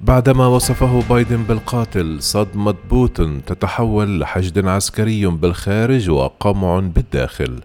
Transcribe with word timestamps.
بعدما 0.00 0.46
وصفه 0.46 1.02
بايدن 1.10 1.42
بالقاتل 1.42 2.22
صدمة 2.22 2.74
بوتين 2.90 3.44
تتحول 3.44 4.20
لحشد 4.20 4.66
عسكري 4.66 5.26
بالخارج 5.26 6.10
وقمع 6.10 6.78
بالداخل. 6.80 7.60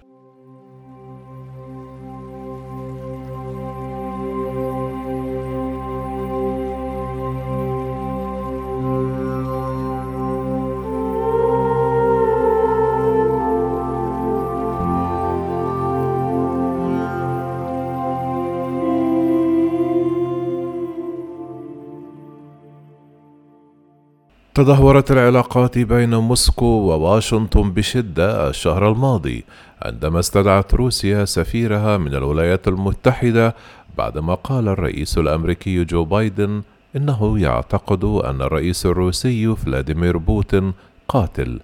تدهورت 24.60 25.12
العلاقات 25.12 25.78
بين 25.78 26.16
موسكو 26.16 26.66
وواشنطن 26.66 27.72
بشدة 27.72 28.50
الشهر 28.50 28.92
الماضي 28.92 29.44
عندما 29.82 30.20
استدعت 30.20 30.74
روسيا 30.74 31.26
سفيرها 31.26 31.98
من 31.98 32.16
الولايات 32.16 32.68
المتحدة 32.68 33.56
بعدما 33.98 34.34
قال 34.34 34.68
الرئيس 34.68 35.18
الأمريكي 35.18 35.84
جو 35.84 36.06
بايدن 36.06 36.62
إنه 36.96 37.40
يعتقد 37.40 38.04
أن 38.04 38.42
الرئيس 38.42 38.86
الروسي 38.86 39.56
فلاديمير 39.56 40.18
بوتين 40.18 40.74
قاتل. 41.08 41.60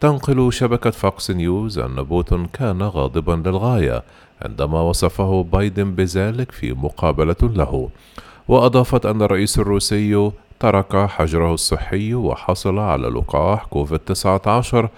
تنقل 0.00 0.52
شبكة 0.52 0.90
فوكس 0.90 1.30
نيوز 1.30 1.78
أن 1.78 2.02
بوتين 2.02 2.46
كان 2.46 2.82
غاضبا 2.82 3.42
للغاية 3.48 4.02
عندما 4.42 4.80
وصفه 4.80 5.42
بايدن 5.52 5.94
بذلك 5.94 6.52
في 6.52 6.72
مقابلة 6.72 7.42
له، 7.42 7.88
وأضافت 8.48 9.06
أن 9.06 9.22
الرئيس 9.22 9.58
الروسي 9.58 10.30
ترك 10.60 10.96
حجره 10.96 11.54
الصحي 11.54 12.14
وحصل 12.14 12.78
على 12.78 13.08
لقاح 13.08 13.64
كوفيد 13.64 13.98
19 13.98 14.88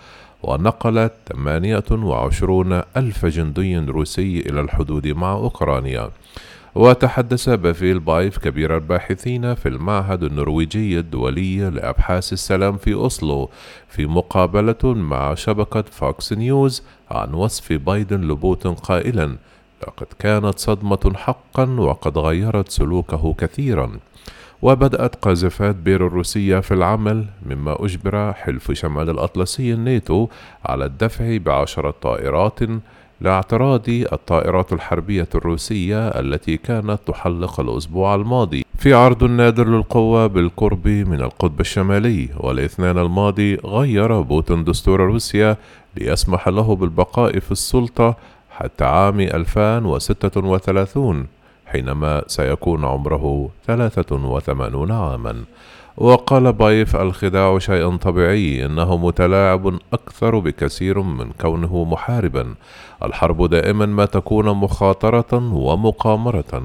ونقلت 0.42 1.12
28 1.33 2.83
ألف 2.96 3.27
جندي 3.27 3.78
روسي 3.78 4.41
إلى 4.41 4.60
الحدود 4.60 5.06
مع 5.06 5.33
أوكرانيا. 5.33 6.10
وتحدث 6.74 7.48
بافيل 7.48 8.00
بايف 8.00 8.38
كبير 8.38 8.77
الباحثين 8.77 9.55
في 9.55 9.68
المعهد 9.68 10.22
النرويجي 10.22 10.98
الدولي 10.98 11.70
لأبحاث 11.70 12.33
السلام 12.33 12.77
في 12.77 12.94
أوسلو 12.94 13.50
في 13.88 14.06
مقابلة 14.06 14.84
مع 14.84 15.34
شبكة 15.34 15.84
فوكس 15.90 16.33
نيوز 16.33 16.83
عن 17.11 17.34
وصف 17.34 17.72
بايدن 17.72 18.20
لبوتين 18.20 18.74
قائلا 18.74 19.36
لقد 19.83 20.06
كانت 20.18 20.58
صدمة 20.58 21.12
حقا 21.16 21.64
وقد 21.64 22.18
غيرت 22.18 22.68
سلوكه 22.68 23.34
كثيرا 23.38 23.90
وبدأت 24.62 25.17
قاذفات 25.17 25.77
بير 25.77 26.06
الروسية 26.06 26.61
في 26.61 26.75
العمل 26.75 27.25
مما 27.47 27.84
أجبر 27.84 28.33
حلف 28.33 28.73
شمال 28.73 29.11
الأطلسي 29.11 29.73
الناتو 29.73 30.28
على 30.64 30.84
الدفع 30.84 31.37
بعشرة 31.37 31.95
طائرات 32.03 32.59
لاعتراض 33.20 33.89
الطائرات 33.89 34.73
الحربية 34.73 35.29
الروسية 35.34 36.09
التي 36.09 36.56
كانت 36.56 36.98
تحلق 37.06 37.61
الأسبوع 37.61 38.14
الماضي. 38.14 38.64
في 38.79 38.95
عرض 38.95 39.25
نادر 39.25 39.69
للقوة 39.69 40.27
بالقرب 40.27 40.89
من 40.89 41.20
القطب 41.20 41.61
الشمالي 41.61 42.29
والاثنين 42.36 42.98
الماضي 42.98 43.55
غير 43.55 44.20
بوتين 44.20 44.64
دستور 44.64 45.01
روسيا 45.01 45.56
ليسمح 45.97 46.48
له 46.48 46.77
بالبقاء 46.77 47.39
في 47.39 47.53
السلطة 47.53 48.17
حتى 48.51 48.84
عام 48.84 49.20
2036 49.20 51.27
حينما 51.69 52.22
سيكون 52.27 52.84
عمره 52.84 53.48
ثلاثة 53.66 54.16
وثمانون 54.16 54.92
عاما. 54.92 55.44
وقال 55.97 56.52
بايف 56.52 56.97
الخداع 56.97 57.58
شيء 57.58 57.97
طبيعي 57.97 58.66
إنه 58.66 58.97
متلاعب 58.97 59.78
أكثر 59.92 60.39
بكثير 60.39 61.00
من 61.00 61.30
كونه 61.41 61.84
محاربا. 61.84 62.55
الحرب 63.02 63.51
دائما 63.51 63.86
ما 63.86 64.05
تكون 64.05 64.48
مخاطرة 64.48 65.55
ومقامرة. 65.55 66.62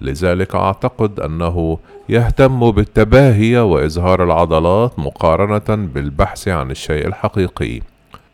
لذلك 0.00 0.54
أعتقد 0.54 1.20
أنه 1.20 1.78
يهتم 2.08 2.70
بالتباهي 2.70 3.58
وإظهار 3.58 4.24
العضلات 4.24 4.98
مقارنة 4.98 5.88
بالبحث 5.94 6.48
عن 6.48 6.70
الشيء 6.70 7.06
الحقيقي. 7.06 7.80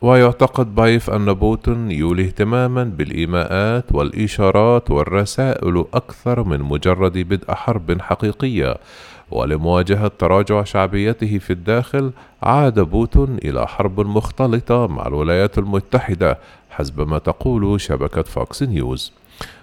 ويعتقد 0.02 0.74
بايف 0.74 1.10
أن 1.10 1.32
بوتين 1.32 1.90
يولي 1.90 2.24
اهتماما 2.24 2.84
بالإيماءات 2.84 3.84
والإشارات 3.92 4.90
والرسائل 4.90 5.84
أكثر 5.94 6.44
من 6.44 6.62
مجرد 6.62 7.18
بدء 7.18 7.54
حرب 7.54 8.00
حقيقية 8.00 8.76
ولمواجهة 9.30 10.12
تراجع 10.18 10.64
شعبيته 10.64 11.38
في 11.38 11.52
الداخل 11.52 12.10
عاد 12.42 12.80
بوتين 12.80 13.38
إلى 13.44 13.66
حرب 13.66 14.00
مختلطة 14.00 14.86
مع 14.86 15.06
الولايات 15.06 15.58
المتحدة 15.58 16.38
حسب 16.70 17.08
ما 17.08 17.18
تقول 17.18 17.80
شبكة 17.80 18.22
فوكس 18.22 18.62
نيوز. 18.62 19.12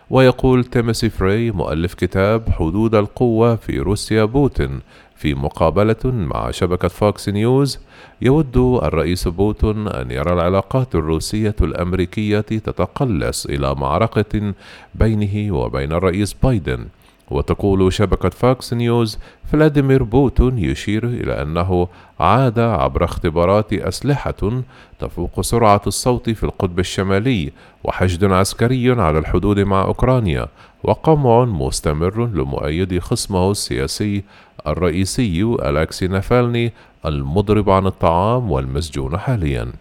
ويقول 0.09 0.63
تيموثي 0.63 1.09
فري 1.09 1.51
مؤلف 1.51 1.93
كتاب 1.93 2.49
حدود 2.49 2.95
القوة 2.95 3.55
في 3.55 3.79
روسيا 3.79 4.23
بوتين 4.23 4.79
في 5.15 5.33
مقابلة 5.33 6.05
مع 6.05 6.51
شبكة 6.51 6.87
فوكس 6.87 7.29
نيوز 7.29 7.79
يود 8.21 8.57
الرئيس 8.57 9.27
بوتين 9.27 9.87
أن 9.87 10.11
يرى 10.11 10.33
العلاقات 10.33 10.95
الروسية 10.95 11.55
الأمريكية 11.61 12.39
تتقلص 12.39 13.45
إلى 13.45 13.75
معركة 13.75 14.53
بينه 14.95 15.55
وبين 15.55 15.91
الرئيس 15.91 16.33
بايدن. 16.33 16.85
وتقول 17.31 17.93
شبكة 17.93 18.29
فوكس 18.29 18.73
نيوز 18.73 19.19
فلاديمير 19.51 20.03
بوتين 20.03 20.57
يشير 20.57 21.05
إلى 21.05 21.41
أنه 21.41 21.87
عاد 22.19 22.59
عبر 22.59 23.03
اختبارات 23.03 23.73
أسلحة 23.73 24.61
تفوق 24.99 25.41
سرعة 25.41 25.81
الصوت 25.87 26.29
في 26.29 26.43
القطب 26.43 26.79
الشمالي 26.79 27.51
وحشد 27.83 28.23
عسكري 28.23 28.91
على 28.91 29.19
الحدود 29.19 29.59
مع 29.59 29.81
أوكرانيا 29.81 30.47
وقمع 30.83 31.45
مستمر 31.45 32.25
لمؤيدي 32.25 32.99
خصمه 32.99 33.51
السياسي 33.51 34.23
الرئيسي 34.67 35.43
ألكسي 35.43 36.07
نافالني 36.07 36.73
المضرب 37.05 37.69
عن 37.69 37.87
الطعام 37.87 38.51
والمسجون 38.51 39.17
حاليا. 39.17 39.71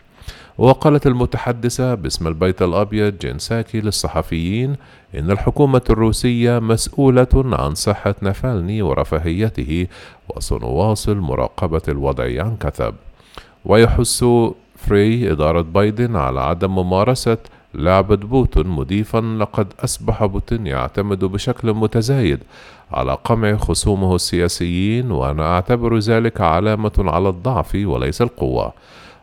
وقالت 0.58 1.06
المتحدثة 1.06 1.94
باسم 1.94 2.26
البيت 2.26 2.62
الأبيض 2.62 3.18
جين 3.18 3.38
ساكي 3.38 3.80
للصحفيين 3.80 4.76
إن 5.14 5.30
الحكومة 5.30 5.82
الروسية 5.90 6.58
مسؤولة 6.58 7.28
عن 7.34 7.74
صحة 7.74 8.14
نافالني 8.20 8.82
ورفاهيته 8.82 9.86
وسنواصل 10.28 11.16
مراقبة 11.16 11.82
الوضع 11.88 12.24
عن 12.24 12.56
كثب. 12.56 12.94
ويحث 13.64 14.24
فري 14.76 15.32
إدارة 15.32 15.60
بايدن 15.60 16.16
على 16.16 16.40
عدم 16.40 16.74
ممارسة 16.74 17.38
لعبة 17.74 18.16
بوتين 18.16 18.66
مضيفا 18.66 19.18
لقد 19.40 19.66
أصبح 19.84 20.24
بوتين 20.24 20.66
يعتمد 20.66 21.24
بشكل 21.24 21.72
متزايد 21.72 22.38
على 22.92 23.18
قمع 23.24 23.56
خصومه 23.56 24.14
السياسيين 24.14 25.10
وأنا 25.10 25.54
أعتبر 25.54 25.98
ذلك 25.98 26.40
علامة 26.40 26.92
على 26.98 27.28
الضعف 27.28 27.74
وليس 27.74 28.22
القوة. 28.22 28.72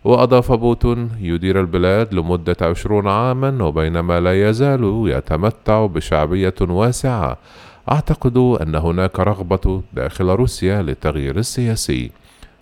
وأضاف 0.05 0.51
بوتون 0.51 1.09
يدير 1.19 1.59
البلاد 1.59 2.13
لمدة 2.13 2.55
عشرون 2.61 3.07
عاما 3.07 3.63
وبينما 3.63 4.19
لا 4.19 4.49
يزال 4.49 5.03
يتمتع 5.07 5.85
بشعبية 5.85 6.53
واسعة. 6.61 7.37
أعتقد 7.91 8.37
أن 8.37 8.75
هناك 8.75 9.19
رغبة 9.19 9.81
داخل 9.93 10.25
روسيا 10.25 10.81
للتغيير 10.81 11.37
السياسي. 11.37 12.11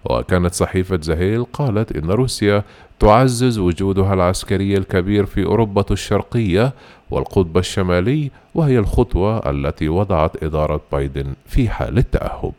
وكانت 0.06 0.54
صحيفة 0.54 1.00
زهيل 1.02 1.44
قالت 1.44 1.92
إن 1.92 2.12
روسيا 2.12 2.64
تعزز 3.00 3.60
وجودها 3.60 4.14
العسكري 4.14 4.78
الكبير 4.78 5.26
في 5.26 5.46
أوروبا 5.46 5.86
الشرقية 5.92 6.74
والقطب 7.12 7.58
الشمالي 7.58 8.32
وهي 8.56 8.80
الخطوة 8.80 9.50
التي 9.50 9.90
وضعت 9.90 10.44
إدارة 10.44 10.82
بايدن 10.92 11.34
في 11.46 11.70
حال 11.70 11.98
التأهب. 11.98 12.54